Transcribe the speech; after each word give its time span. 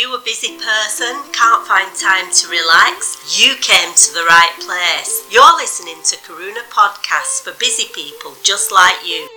You 0.00 0.14
a 0.14 0.18
busy 0.18 0.56
person? 0.56 1.14
Can't 1.30 1.66
find 1.66 1.94
time 1.94 2.32
to 2.32 2.48
relax? 2.48 3.38
You 3.38 3.54
came 3.56 3.92
to 3.94 4.14
the 4.14 4.24
right 4.26 4.56
place. 4.58 5.28
You're 5.30 5.54
listening 5.58 5.96
to 6.04 6.16
Karuna 6.16 6.62
Podcasts 6.70 7.42
for 7.42 7.52
busy 7.58 7.84
people 7.94 8.32
just 8.42 8.72
like 8.72 9.06
you. 9.06 9.28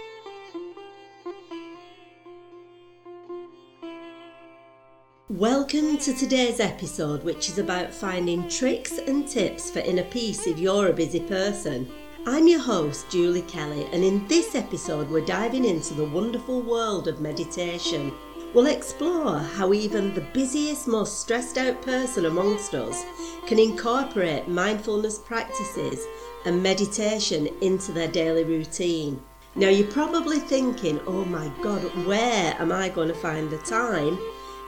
Welcome 5.28 5.98
to 5.98 6.14
today's 6.14 6.62
episode, 6.62 7.26
which 7.26 7.50
is 7.50 7.58
about 7.58 7.94
finding 7.94 8.48
tricks 8.48 9.00
and 9.00 9.28
tips 9.28 9.70
for 9.70 9.80
inner 9.80 10.06
peace 10.06 10.48
if 10.48 10.60
you're 10.60 10.88
a 10.88 10.94
busy 10.94 11.20
person. 11.20 11.92
I'm 12.26 12.48
your 12.48 12.62
host, 12.62 13.10
Julie 13.10 13.42
Kelly, 13.42 13.86
and 13.92 14.02
in 14.02 14.26
this 14.30 14.56
episode, 14.56 15.10
we're 15.10 15.26
diving 15.26 15.66
into 15.66 15.94
the 15.94 16.06
wonderful 16.06 16.62
world 16.62 17.10
of 17.10 17.20
meditation. 17.20 18.14
We'll 18.54 18.68
explore 18.68 19.40
how 19.40 19.74
even 19.74 20.14
the 20.14 20.22
busiest, 20.22 20.88
most 20.88 21.22
stressed 21.22 21.58
out 21.58 21.82
person 21.82 22.28
amongst 22.28 22.76
us 22.76 23.04
can 23.48 23.58
incorporate 23.58 24.48
mindfulness 24.48 25.18
practices 25.18 26.06
and 26.46 26.62
meditation 26.62 27.50
into 27.62 27.92
their 27.92 28.08
daily 28.08 28.44
routine. 28.44 29.20
Now, 29.56 29.70
you're 29.70 29.92
probably 29.92 30.40
thinking, 30.40 31.00
oh 31.08 31.26
my 31.26 31.52
God, 31.64 31.82
where 32.06 32.56
am 32.60 32.72
I 32.72 32.90
going 32.90 33.08
to 33.08 33.16
find 33.16 33.50
the 33.50 33.58
time 33.60 34.20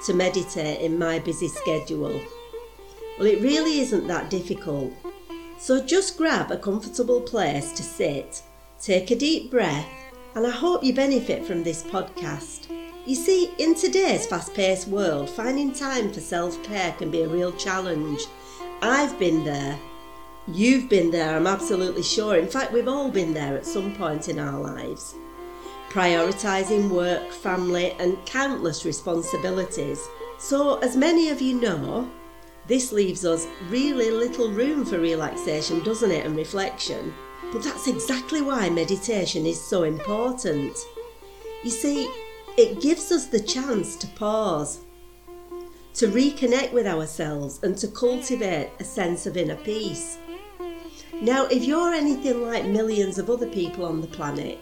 to 0.06 0.14
meditate 0.14 0.82
in 0.82 0.98
my 0.98 1.20
busy 1.20 1.48
schedule? 1.48 2.20
Well, 3.20 3.28
it 3.28 3.42
really 3.42 3.80
isn't 3.82 4.08
that 4.08 4.32
difficult. 4.32 4.94
So 5.60 5.84
just 5.84 6.18
grab 6.18 6.52
a 6.52 6.58
comfortable 6.58 7.22
place 7.22 7.72
to 7.74 7.84
sit, 7.84 8.42
take 8.82 9.12
a 9.12 9.16
deep 9.16 9.52
breath, 9.52 9.88
and 10.36 10.46
I 10.46 10.52
hope 10.52 10.84
you 10.84 10.94
benefit 10.94 11.46
from 11.46 11.64
this 11.64 11.84
podcast. 11.84 12.75
You 13.06 13.14
see, 13.14 13.54
in 13.60 13.76
today's 13.76 14.26
fast 14.26 14.56
paced 14.56 14.88
world, 14.88 15.30
finding 15.30 15.72
time 15.72 16.12
for 16.12 16.22
self 16.22 16.62
care 16.64 16.92
can 16.94 17.12
be 17.12 17.22
a 17.22 17.28
real 17.30 17.52
challenge. 17.52 18.22
I've 18.82 19.20
been 19.20 19.44
there. 19.44 19.78
You've 20.48 20.90
been 20.90 21.12
there, 21.12 21.36
I'm 21.36 21.46
absolutely 21.46 22.02
sure. 22.02 22.36
In 22.36 22.48
fact, 22.48 22.74
we've 22.74 22.88
all 22.88 23.12
been 23.12 23.32
there 23.32 23.56
at 23.56 23.68
some 23.68 23.94
point 23.94 24.28
in 24.28 24.40
our 24.40 24.60
lives. 24.60 25.14
Prioritising 25.90 26.90
work, 26.90 27.32
family, 27.32 27.92
and 28.00 28.18
countless 28.26 28.86
responsibilities. 28.86 30.04
So, 30.40 30.80
as 30.80 30.98
many 30.98 31.30
of 31.30 31.42
you 31.42 31.62
know, 31.62 32.10
this 32.66 32.92
leaves 32.92 33.24
us 33.24 33.46
really 33.70 34.10
little 34.10 34.50
room 34.50 34.84
for 34.84 34.98
relaxation, 34.98 35.84
doesn't 35.84 36.12
it, 36.12 36.26
and 36.26 36.36
reflection. 36.36 37.14
But 37.54 37.62
that's 37.62 37.88
exactly 37.88 38.42
why 38.42 38.72
meditation 38.72 39.46
is 39.46 39.62
so 39.62 39.84
important. 39.84 40.76
You 41.64 41.70
see, 41.70 42.10
it 42.58 42.82
gives 42.82 43.12
us 43.12 43.28
the 43.28 43.40
chance 43.40 43.96
to 43.98 44.08
pause, 44.08 44.80
to 45.94 46.08
reconnect 46.08 46.72
with 46.74 46.88
ourselves, 46.88 47.60
and 47.64 47.78
to 47.78 47.88
cultivate 47.88 48.72
a 48.80 48.84
sense 48.84 49.26
of 49.26 49.38
inner 49.38 49.56
peace. 49.56 50.18
Now, 51.22 51.46
if 51.46 51.64
you're 51.64 51.94
anything 51.94 52.42
like 52.42 52.66
millions 52.66 53.18
of 53.18 53.30
other 53.30 53.48
people 53.48 53.86
on 53.86 54.02
the 54.02 54.08
planet, 54.08 54.60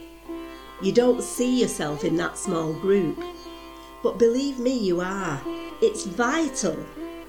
you 0.81 0.91
don't 0.91 1.23
see 1.23 1.61
yourself 1.61 2.03
in 2.03 2.15
that 2.17 2.37
small 2.37 2.73
group. 2.73 3.23
But 4.03 4.19
believe 4.19 4.59
me, 4.59 4.77
you 4.77 5.01
are. 5.01 5.41
It's 5.81 6.05
vital 6.05 6.77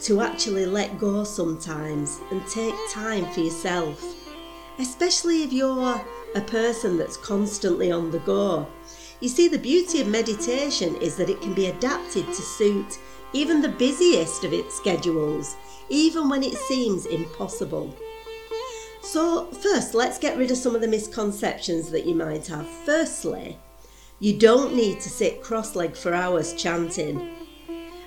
to 0.01 0.21
actually 0.21 0.67
let 0.67 0.99
go 0.99 1.25
sometimes 1.25 2.21
and 2.31 2.47
take 2.47 2.75
time 2.91 3.25
for 3.33 3.41
yourself, 3.41 4.05
especially 4.79 5.43
if 5.43 5.53
you're 5.53 6.05
a 6.35 6.41
person 6.41 6.99
that's 6.99 7.17
constantly 7.17 7.93
on 7.93 8.11
the 8.11 8.19
go. 8.21 8.67
You 9.21 9.29
see, 9.29 9.49
the 9.49 9.59
beauty 9.59 10.01
of 10.01 10.09
meditation 10.09 10.97
is 10.97 11.17
that 11.17 11.31
it 11.31 11.41
can 11.41 11.55
be 11.55 11.67
adapted 11.67 12.27
to 12.27 12.43
suit 12.43 12.99
even 13.33 13.61
the 13.61 13.69
busiest 13.69 14.45
of 14.45 14.53
its 14.53 14.77
schedules, 14.77 15.57
even 15.89 16.29
when 16.29 16.43
it 16.43 16.57
seems 16.57 17.07
impossible. 17.07 17.95
So, 19.03 19.47
first, 19.47 19.95
let's 19.95 20.19
get 20.19 20.39
rid 20.39 20.51
of 20.51 20.57
some 20.57 20.75
of 20.75 20.81
the 20.81 20.89
misconceptions 20.89 21.91
that 21.91 22.07
you 22.07 22.15
might 22.15 22.47
have. 22.47 22.67
Firstly, 22.67 23.59
you 24.21 24.39
don't 24.39 24.75
need 24.75 25.01
to 25.01 25.11
sit 25.11 25.43
cross 25.43 25.75
legged 25.75 25.97
for 25.97 26.15
hours 26.15 26.55
chanting. 26.55 27.31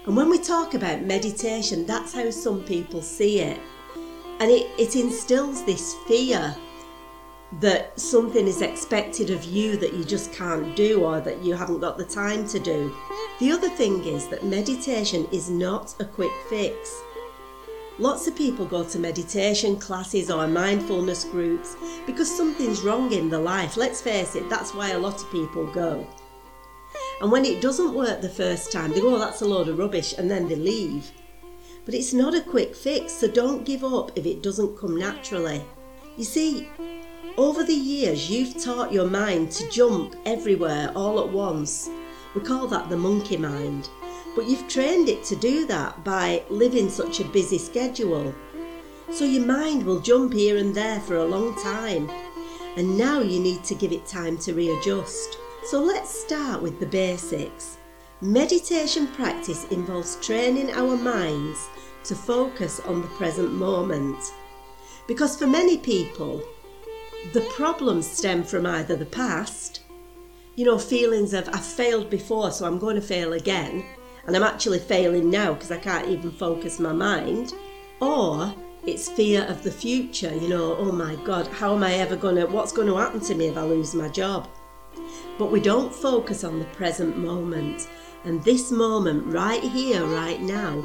And 0.05 0.15
when 0.15 0.29
we 0.29 0.39
talk 0.39 0.73
about 0.73 1.03
meditation, 1.03 1.85
that's 1.85 2.13
how 2.13 2.31
some 2.31 2.63
people 2.63 3.01
see 3.01 3.41
it. 3.41 3.59
And 4.39 4.49
it, 4.49 4.67
it 4.79 4.95
instills 4.95 5.63
this 5.65 5.95
fear 6.07 6.55
that 7.59 7.97
something 7.99 8.45
is 8.45 8.61
expected 8.61 9.29
of 9.29 9.43
you 9.45 9.77
that 9.77 9.93
you 9.93 10.03
just 10.03 10.33
can't 10.33 10.75
do 10.75 11.03
or 11.03 11.21
that 11.21 11.41
you 11.41 11.53
haven't 11.55 11.79
got 11.79 11.97
the 11.97 12.05
time 12.05 12.47
to 12.47 12.59
do. 12.59 12.93
The 13.39 13.51
other 13.51 13.69
thing 13.69 14.03
is 14.03 14.27
that 14.27 14.43
meditation 14.43 15.27
is 15.31 15.49
not 15.49 15.95
a 15.99 16.05
quick 16.05 16.31
fix. 16.49 17.01
Lots 17.99 18.27
of 18.27 18.35
people 18.35 18.65
go 18.65 18.83
to 18.83 18.99
meditation 18.99 19.79
classes 19.79 20.29
or 20.29 20.47
mindfulness 20.47 21.23
groups 21.23 21.75
because 22.05 22.29
something's 22.29 22.81
wrong 22.81 23.11
in 23.11 23.29
their 23.29 23.39
life. 23.39 23.77
Let's 23.77 24.01
face 24.01 24.35
it, 24.35 24.49
that's 24.49 24.73
why 24.73 24.91
a 24.91 24.99
lot 24.99 25.21
of 25.21 25.31
people 25.31 25.65
go. 25.67 26.05
And 27.21 27.31
when 27.31 27.45
it 27.45 27.61
doesn't 27.61 27.95
work 27.95 28.21
the 28.21 28.29
first 28.29 28.71
time, 28.71 28.91
they 28.91 29.01
go, 29.01 29.15
oh, 29.15 29.19
that's 29.19 29.41
a 29.41 29.47
load 29.47 29.69
of 29.69 29.79
rubbish, 29.79 30.13
and 30.17 30.29
then 30.29 30.47
they 30.47 30.55
leave. 30.55 31.11
But 31.85 31.95
it's 31.95 32.13
not 32.13 32.35
a 32.35 32.41
quick 32.41 32.75
fix, 32.75 33.13
so 33.13 33.27
don't 33.27 33.65
give 33.65 33.83
up 33.83 34.11
if 34.15 34.25
it 34.25 34.43
doesn't 34.43 34.77
come 34.77 34.97
naturally. 34.97 35.63
You 36.17 36.23
see, 36.23 36.67
over 37.37 37.63
the 37.63 37.73
years, 37.73 38.29
you've 38.29 38.61
taught 38.61 38.91
your 38.91 39.07
mind 39.07 39.51
to 39.51 39.69
jump 39.69 40.15
everywhere 40.25 40.91
all 40.95 41.19
at 41.19 41.29
once. 41.31 41.89
We 42.33 42.41
call 42.41 42.67
that 42.67 42.89
the 42.89 42.97
monkey 42.97 43.37
mind. 43.37 43.89
But 44.35 44.47
you've 44.47 44.67
trained 44.67 45.07
it 45.07 45.23
to 45.25 45.35
do 45.35 45.65
that 45.67 46.03
by 46.03 46.43
living 46.49 46.89
such 46.89 47.19
a 47.19 47.25
busy 47.25 47.57
schedule. 47.57 48.33
So 49.11 49.23
your 49.23 49.45
mind 49.45 49.83
will 49.83 49.99
jump 49.99 50.33
here 50.33 50.57
and 50.57 50.73
there 50.73 50.99
for 50.99 51.17
a 51.17 51.25
long 51.25 51.55
time. 51.61 52.09
And 52.75 52.97
now 52.97 53.21
you 53.21 53.39
need 53.39 53.63
to 53.65 53.75
give 53.75 53.91
it 53.91 54.05
time 54.05 54.37
to 54.39 54.53
readjust. 54.53 55.37
So 55.65 55.81
let's 55.81 56.09
start 56.09 56.61
with 56.61 56.79
the 56.79 56.85
basics. 56.85 57.77
Meditation 58.21 59.07
practice 59.07 59.65
involves 59.65 60.15
training 60.25 60.71
our 60.71 60.97
minds 60.97 61.67
to 62.05 62.15
focus 62.15 62.79
on 62.81 63.01
the 63.01 63.07
present 63.09 63.51
moment. 63.51 64.33
Because 65.07 65.37
for 65.37 65.47
many 65.47 65.77
people, 65.77 66.43
the 67.33 67.41
problems 67.55 68.07
stem 68.09 68.43
from 68.43 68.65
either 68.65 68.95
the 68.95 69.05
past, 69.05 69.81
you 70.55 70.65
know, 70.65 70.77
feelings 70.77 71.33
of 71.33 71.49
I've 71.49 71.65
failed 71.65 72.09
before, 72.09 72.51
so 72.51 72.65
I'm 72.65 72.79
going 72.79 72.95
to 72.95 73.01
fail 73.01 73.33
again, 73.33 73.85
and 74.25 74.35
I'm 74.35 74.43
actually 74.43 74.79
failing 74.79 75.29
now 75.29 75.53
because 75.53 75.71
I 75.71 75.77
can't 75.77 76.07
even 76.09 76.31
focus 76.31 76.79
my 76.79 76.93
mind, 76.93 77.53
or 77.99 78.53
it's 78.85 79.09
fear 79.09 79.43
of 79.43 79.63
the 79.63 79.71
future, 79.71 80.33
you 80.33 80.47
know, 80.47 80.77
oh 80.77 80.91
my 80.91 81.15
God, 81.25 81.47
how 81.47 81.75
am 81.75 81.83
I 81.83 81.95
ever 81.95 82.15
going 82.15 82.35
to, 82.37 82.45
what's 82.45 82.71
going 82.71 82.87
to 82.87 82.95
happen 82.97 83.19
to 83.21 83.35
me 83.35 83.47
if 83.47 83.57
I 83.57 83.63
lose 83.63 83.93
my 83.93 84.09
job? 84.09 84.47
But 85.37 85.51
we 85.51 85.59
don't 85.59 85.93
focus 85.93 86.43
on 86.43 86.59
the 86.59 86.65
present 86.65 87.17
moment, 87.17 87.87
and 88.23 88.43
this 88.43 88.71
moment 88.71 89.25
right 89.25 89.61
here, 89.61 90.03
right 90.05 90.41
now, 90.41 90.83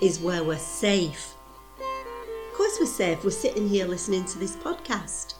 is 0.00 0.20
where 0.20 0.42
we're 0.42 0.58
safe. 0.58 1.34
Of 1.78 2.54
course, 2.54 2.78
we're 2.80 2.86
safe, 2.86 3.24
we're 3.24 3.30
sitting 3.30 3.68
here 3.68 3.86
listening 3.86 4.24
to 4.26 4.38
this 4.38 4.56
podcast. 4.56 5.33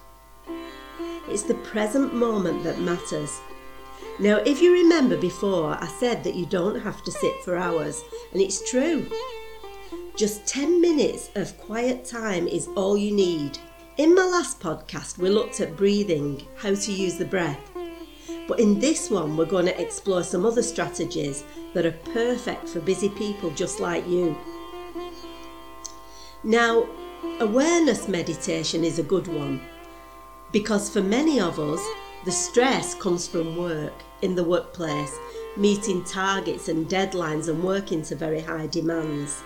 It's 1.29 1.43
the 1.43 1.55
present 1.55 2.15
moment 2.15 2.65
that 2.65 2.81
matters. 2.81 3.41
Now, 4.19 4.37
if 4.37 4.61
you 4.61 4.73
remember 4.73 5.17
before, 5.17 5.77
I 5.81 5.87
said 5.87 6.23
that 6.25 6.35
you 6.35 6.47
don't 6.47 6.81
have 6.81 7.03
to 7.05 7.11
sit 7.11 7.43
for 7.43 7.57
hours, 7.57 8.03
and 8.33 8.41
it's 8.41 8.71
true. 8.71 9.09
Just 10.17 10.47
10 10.47 10.81
minutes 10.81 11.31
of 11.35 11.59
quiet 11.59 12.05
time 12.05 12.47
is 12.47 12.69
all 12.77 12.97
you 12.97 13.13
need. 13.13 13.59
In 13.97 14.15
my 14.15 14.25
last 14.25 14.61
podcast, 14.61 15.19
we 15.19 15.31
looked 15.31 15.61
at 15.61 15.77
breathing, 15.77 16.47
how 16.57 16.75
to 16.75 16.93
use 16.93 17.17
the 17.17 17.25
breath. 17.25 17.59
But 18.47 18.61
in 18.61 18.79
this 18.79 19.11
one, 19.11 19.37
we're 19.37 19.47
going 19.47 19.67
to 19.67 19.81
explore 19.81 20.23
some 20.23 20.45
other 20.45 20.63
strategies 20.63 21.43
that 21.73 21.87
are 21.87 21.99
perfect 22.13 22.69
for 22.69 22.81
busy 22.81 23.09
people 23.09 23.51
just 23.51 23.81
like 23.81 24.07
you. 24.07 24.37
Now, 26.45 26.87
awareness 27.41 28.07
meditation 28.07 28.85
is 28.85 28.99
a 28.99 29.03
good 29.03 29.27
one 29.27 29.61
because 30.55 30.89
for 30.89 31.03
many 31.03 31.41
of 31.41 31.59
us, 31.59 31.85
the 32.25 32.31
stress 32.31 32.95
comes 32.95 33.27
from 33.27 33.57
work, 33.57 33.93
in 34.23 34.37
the 34.37 34.45
workplace, 34.45 35.19
meeting 35.57 36.05
targets 36.05 36.69
and 36.69 36.89
deadlines 36.89 37.49
and 37.49 37.61
working 37.61 38.03
to 38.03 38.15
very 38.15 38.41
high 38.41 38.69
demands. 38.69 39.43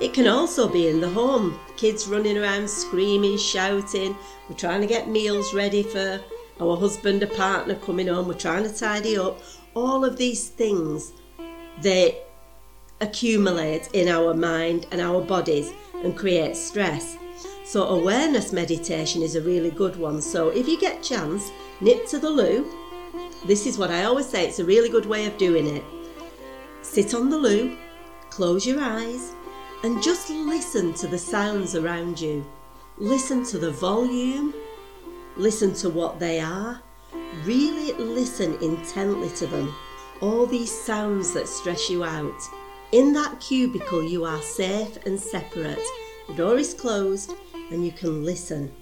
It 0.00 0.12
can 0.12 0.26
also 0.26 0.68
be 0.68 0.88
in 0.88 1.00
the 1.00 1.08
home, 1.08 1.60
kids 1.76 2.08
running 2.08 2.36
around 2.36 2.68
screaming, 2.68 3.38
shouting, 3.38 4.16
we're 4.48 4.56
trying 4.56 4.80
to 4.80 4.88
get 4.88 5.08
meals 5.08 5.54
ready 5.54 5.84
for 5.84 6.20
our 6.60 6.76
husband 6.76 7.22
or 7.22 7.28
partner 7.28 7.76
coming 7.76 8.08
home, 8.08 8.26
we're 8.26 8.34
trying 8.34 8.64
to 8.64 8.76
tidy 8.76 9.16
up. 9.16 9.40
All 9.74 10.04
of 10.04 10.16
these 10.16 10.48
things, 10.48 11.12
they 11.82 12.20
accumulate 13.00 13.90
in 13.92 14.08
our 14.08 14.34
mind 14.34 14.88
and 14.90 15.00
our 15.00 15.20
bodies 15.20 15.72
and 16.02 16.16
create 16.16 16.56
stress. 16.56 17.16
So 17.66 17.82
awareness 17.88 18.52
meditation 18.52 19.22
is 19.22 19.34
a 19.34 19.40
really 19.40 19.72
good 19.72 19.96
one. 19.96 20.22
So 20.22 20.50
if 20.50 20.68
you 20.68 20.78
get 20.78 21.02
chance, 21.02 21.50
nip 21.80 22.06
to 22.06 22.20
the 22.20 22.30
loo. 22.30 22.64
This 23.44 23.66
is 23.66 23.76
what 23.76 23.90
I 23.90 24.04
always 24.04 24.28
say, 24.28 24.46
it's 24.46 24.60
a 24.60 24.64
really 24.64 24.88
good 24.88 25.04
way 25.04 25.26
of 25.26 25.36
doing 25.36 25.66
it. 25.66 25.82
Sit 26.82 27.12
on 27.12 27.28
the 27.28 27.36
loo, 27.36 27.76
close 28.30 28.64
your 28.64 28.80
eyes 28.80 29.32
and 29.82 30.00
just 30.00 30.30
listen 30.30 30.94
to 30.94 31.08
the 31.08 31.18
sounds 31.18 31.74
around 31.74 32.20
you. 32.20 32.46
Listen 32.98 33.44
to 33.46 33.58
the 33.58 33.72
volume, 33.72 34.54
listen 35.36 35.74
to 35.74 35.90
what 35.90 36.20
they 36.20 36.38
are, 36.38 36.80
really 37.42 37.92
listen 37.94 38.54
intently 38.62 39.30
to 39.30 39.46
them. 39.48 39.74
All 40.20 40.46
these 40.46 40.70
sounds 40.70 41.32
that 41.34 41.48
stress 41.48 41.90
you 41.90 42.04
out. 42.04 42.40
In 42.92 43.12
that 43.14 43.40
cubicle, 43.40 44.04
you 44.04 44.24
are 44.24 44.40
safe 44.40 45.04
and 45.04 45.18
separate. 45.20 45.82
The 46.28 46.34
door 46.34 46.58
is 46.58 46.72
closed 46.72 47.34
and 47.70 47.84
you 47.84 47.92
can 47.92 48.24
listen. 48.24 48.72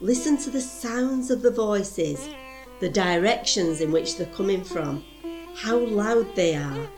Listen 0.00 0.36
to 0.38 0.50
the 0.50 0.60
sounds 0.60 1.30
of 1.30 1.42
the 1.42 1.50
voices, 1.50 2.28
the 2.80 2.88
directions 2.88 3.80
in 3.80 3.90
which 3.90 4.16
they're 4.16 4.26
coming 4.34 4.62
from, 4.62 5.04
how 5.54 5.78
loud 5.78 6.34
they 6.34 6.54
are. 6.54 6.88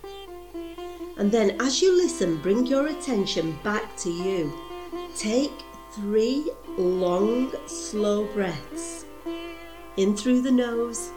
And 1.17 1.31
then, 1.31 1.57
as 1.61 1.81
you 1.81 1.97
listen, 1.97 2.41
bring 2.41 2.67
your 2.67 2.89
attention 2.89 3.59
back 3.63 3.97
to 3.99 4.11
you. 4.11 4.53
Take 5.17 5.53
three 5.93 6.51
long, 6.77 7.53
slow 7.67 8.25
breaths 8.27 9.05
in 9.97 10.17
through 10.17 10.43
the 10.43 10.53
nose 10.53 11.11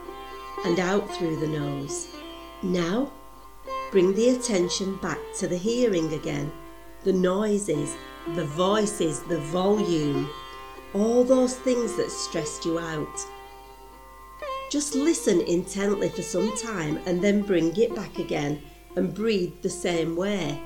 and 0.65 0.79
out 0.79 1.09
through 1.15 1.37
the 1.37 1.47
nose. 1.47 2.07
Now, 2.63 3.11
bring 3.91 4.13
the 4.13 4.29
attention 4.29 4.95
back 4.97 5.19
to 5.37 5.47
the 5.47 5.57
hearing 5.57 6.13
again, 6.13 6.51
the 7.03 7.13
noises, 7.13 7.95
the 8.35 8.45
voices, 8.45 9.21
the 9.23 9.39
volume 9.39 10.29
all 10.93 11.23
those 11.23 11.55
things 11.55 11.95
that 11.95 12.11
stressed 12.11 12.65
you 12.65 12.79
out. 12.79 13.25
Just 14.69 14.95
listen 14.95 15.41
intently 15.41 16.09
for 16.09 16.21
some 16.21 16.55
time 16.57 16.99
and 17.05 17.21
then 17.21 17.41
bring 17.41 17.75
it 17.77 17.95
back 17.95 18.19
again 18.19 18.61
and 18.95 19.13
breathe 19.13 19.53
the 19.61 19.69
same 19.69 20.15
way. 20.15 20.59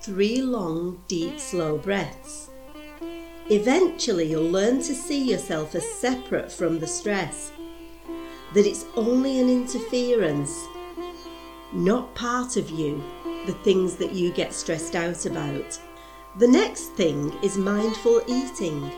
Three 0.00 0.40
long, 0.40 1.02
deep, 1.08 1.40
slow 1.40 1.78
breaths. 1.78 2.50
Eventually, 3.48 4.30
you'll 4.30 4.50
learn 4.50 4.78
to 4.78 4.94
see 4.94 5.30
yourself 5.30 5.74
as 5.74 5.88
separate 5.88 6.50
from 6.50 6.78
the 6.78 6.86
stress, 6.86 7.52
that 8.54 8.66
it's 8.66 8.84
only 8.96 9.38
an 9.38 9.48
interference, 9.48 10.64
not 11.72 12.12
part 12.16 12.56
of 12.56 12.70
you, 12.70 13.02
the 13.46 13.52
things 13.52 13.96
that 13.96 14.12
you 14.12 14.32
get 14.32 14.52
stressed 14.52 14.96
out 14.96 15.26
about. 15.26 15.78
The 16.38 16.46
next 16.46 16.92
thing 16.92 17.32
is 17.42 17.56
mindful 17.56 18.20
eating. 18.26 18.90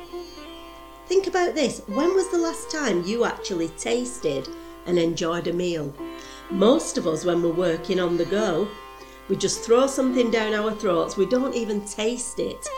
Think 1.07 1.29
about 1.29 1.55
this 1.55 1.83
when 1.87 2.13
was 2.17 2.29
the 2.31 2.39
last 2.39 2.69
time 2.69 3.05
you 3.05 3.25
actually 3.25 3.69
tasted 3.69 4.49
and 4.87 4.99
enjoyed 4.99 5.47
a 5.47 5.53
meal? 5.53 5.95
Most 6.51 6.99
of 6.99 7.07
us, 7.07 7.25
when 7.25 7.41
we're 7.41 7.53
working 7.53 8.01
on 8.01 8.17
the 8.17 8.25
go, 8.25 8.67
we 9.29 9.37
just 9.37 9.63
throw 9.63 9.87
something 9.87 10.33
down 10.33 10.53
our 10.53 10.73
throats, 10.73 11.17
we 11.17 11.27
don't 11.27 11.55
even 11.55 11.85
taste 11.85 12.41
it. 12.41 12.69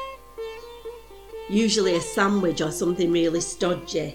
Usually 1.49 1.95
a 1.95 2.01
sandwich 2.03 2.61
or 2.61 2.71
something 2.71 3.11
really 3.11 3.41
stodgy. 3.41 4.15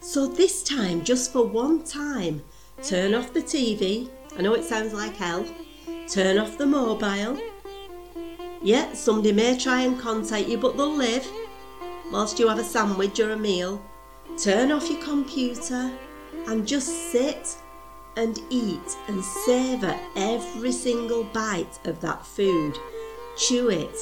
So 0.00 0.26
this 0.26 0.64
time, 0.64 1.04
just 1.04 1.32
for 1.32 1.46
one 1.46 1.84
time, 1.84 2.42
turn 2.82 3.14
off 3.14 3.32
the 3.32 3.42
TV. 3.42 4.10
I 4.36 4.42
know 4.42 4.54
it 4.54 4.64
sounds 4.64 4.92
like 4.92 5.14
hell. 5.14 5.46
Turn 6.08 6.36
off 6.36 6.58
the 6.58 6.66
mobile. 6.66 7.38
Yeah, 8.66 8.94
somebody 8.94 9.30
may 9.30 9.56
try 9.56 9.82
and 9.82 9.96
contact 9.96 10.48
you, 10.48 10.58
but 10.58 10.76
they'll 10.76 10.92
live 10.92 11.24
whilst 12.10 12.40
you 12.40 12.48
have 12.48 12.58
a 12.58 12.64
sandwich 12.64 13.20
or 13.20 13.30
a 13.30 13.36
meal, 13.36 13.80
turn 14.36 14.72
off 14.72 14.90
your 14.90 15.00
computer 15.00 15.92
and 16.48 16.66
just 16.66 17.12
sit 17.12 17.56
and 18.16 18.40
eat 18.50 18.96
and 19.06 19.24
savour 19.24 19.96
every 20.16 20.72
single 20.72 21.22
bite 21.22 21.78
of 21.84 22.00
that 22.00 22.26
food. 22.26 22.76
Chew 23.36 23.70
it, 23.70 23.96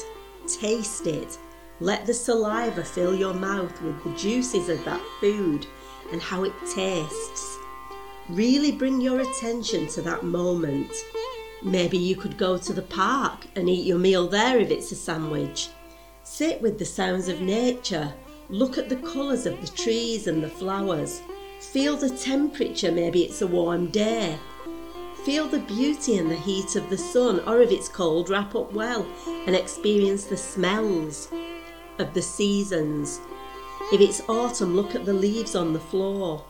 taste 0.49 1.07
it, 1.07 1.37
let 1.81 2.07
the 2.07 2.15
saliva 2.15 2.85
fill 2.85 3.15
your 3.15 3.35
mouth 3.35 3.83
with 3.83 4.03
the 4.03 4.17
juices 4.17 4.71
of 4.71 4.83
that 4.87 5.03
food 5.21 5.67
and 6.11 6.23
how 6.23 6.43
it 6.45 6.55
tastes. 6.75 7.59
Really 8.31 8.73
bring 8.73 8.99
your 8.99 9.21
attention 9.21 9.89
to 9.89 10.01
that 10.01 10.23
moment. 10.23 10.91
Maybe 11.65 11.97
you 11.97 12.15
could 12.15 12.37
go 12.37 12.59
to 12.59 12.73
the 12.75 12.83
park 12.83 13.47
and 13.57 13.71
eat 13.71 13.87
your 13.87 13.99
meal 13.99 14.29
there 14.29 14.59
if 14.59 14.71
it's 14.71 14.93
a 14.93 14.95
sandwich. 14.95 15.71
Sit 16.23 16.61
with 16.61 16.79
the 16.79 16.85
sounds 16.85 17.29
of 17.29 17.41
nature. 17.41 18.13
Look 18.51 18.77
at 18.77 18.91
the 18.91 18.97
colours 18.97 19.47
of 19.47 19.59
the 19.63 19.75
trees 19.75 20.27
and 20.27 20.45
the 20.45 20.51
flowers. 20.51 21.23
Feel 21.61 21.97
the 21.97 22.11
temperature, 22.11 22.93
maybe 22.93 23.23
it's 23.23 23.41
a 23.41 23.47
warm 23.47 23.87
day. 23.87 24.39
Feel 25.25 25.49
the 25.49 25.61
beauty 25.61 26.19
and 26.19 26.31
the 26.31 26.37
heat 26.37 26.77
of 26.77 26.91
the 26.91 26.99
sun, 26.99 27.41
or 27.47 27.63
if 27.63 27.71
it's 27.71 27.89
cold, 27.89 28.29
wrap 28.29 28.55
up 28.55 28.71
well 28.75 29.07
and 29.47 29.57
experience 29.57 30.25
the 30.25 30.37
smells 30.37 31.33
of 31.99 32.13
the 32.13 32.21
seasons. 32.21 33.23
If 33.91 34.03
it's 34.03 34.29
autumn, 34.29 34.77
look 34.77 34.95
at 34.95 35.07
the 35.07 35.15
leaves 35.15 35.55
on 35.55 35.73
the 35.73 35.81
floor. 35.81 36.45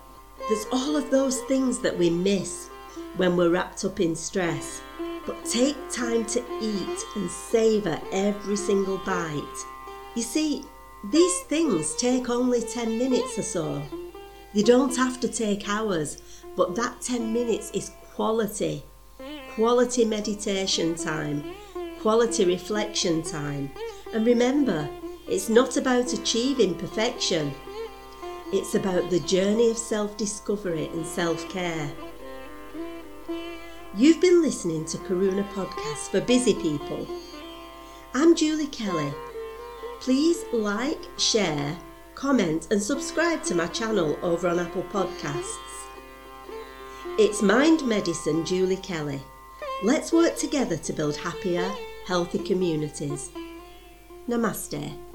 There's 0.49 0.67
all 0.73 0.97
of 0.97 1.11
those 1.13 1.41
things 1.43 1.79
that 1.79 1.97
we 1.97 2.11
miss 2.11 2.69
when 3.17 3.37
we're 3.37 3.51
wrapped 3.51 3.85
up 3.85 4.01
in 4.01 4.17
stress. 4.17 4.83
But 5.27 5.45
take 5.45 5.77
time 5.91 6.25
to 6.27 6.43
eat 6.61 6.99
and 7.17 7.31
savour 7.31 8.01
every 8.13 8.57
single 8.57 8.99
bite. 8.99 9.65
You 10.15 10.23
see, 10.23 10.65
these 11.11 11.41
things 11.43 11.95
take 11.97 12.31
only 12.31 12.61
10 12.61 12.99
minutes 12.99 13.39
or 13.39 13.43
so. 13.43 13.83
They 14.55 14.63
don't 14.63 14.97
have 14.97 15.21
to 15.21 15.29
take 15.29 15.69
hours, 15.69 16.23
but 16.57 16.75
that 16.77 17.01
10 17.01 17.33
minutes 17.33 17.71
is 17.73 17.91
quality. 18.15 18.85
Quality 19.55 20.05
meditation 20.05 20.95
time, 20.95 21.45
quality 22.01 22.45
reflection 22.45 23.23
time. 23.23 23.71
And 24.13 24.27
remember, 24.27 24.89
it's 25.27 25.49
not 25.49 25.77
about 25.77 26.13
achieving 26.13 26.75
perfection. 26.75 27.55
It's 28.53 28.75
about 28.75 29.11
the 29.11 29.21
journey 29.21 29.71
of 29.71 29.79
self 29.79 30.17
discovery 30.17 30.87
and 30.87 31.05
self 31.05 31.49
care. 31.49 31.91
You've 33.97 34.21
been 34.21 34.43
listening 34.43 34.85
to 34.87 34.99
Karuna 34.99 35.49
Podcast 35.53 36.11
for 36.11 36.21
busy 36.21 36.53
people. 36.53 37.07
I'm 38.13 38.35
Julie 38.35 38.67
Kelly 38.67 39.15
Please 40.01 40.45
like, 40.53 40.99
share, 41.17 41.79
comment, 42.17 42.67
and 42.73 42.83
subscribe 42.83 43.45
to 43.45 43.55
my 43.55 43.69
channel 43.69 44.19
over 44.21 44.49
on 44.49 44.59
Apple 44.59 44.83
Podcasts. 44.91 45.87
It's 47.21 47.41
Mind 47.41 47.87
Medicine 47.87 48.45
Julie 48.45 48.79
Kelly. 48.79 49.23
Let's 49.85 50.13
work 50.13 50.37
together 50.37 50.77
to 50.77 50.93
build 50.93 51.15
happier, 51.15 51.73
healthy 52.05 52.41
communities. 52.41 53.31
Namaste. 54.29 55.14